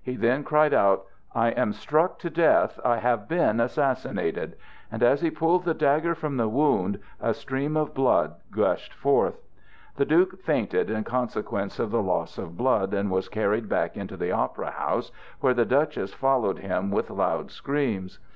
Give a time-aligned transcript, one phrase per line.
[0.00, 4.54] He then cried out: "I am struck to death, I have been assassinated!"
[4.92, 9.40] and as he pulled the dagger from the wound, a stream of blood gushed forth.
[9.96, 14.16] The Duke fainted in consequence of the loss of blood, and was carried back into
[14.16, 15.10] the Opera House,
[15.40, 18.20] where the Duchess followed him with loud screams.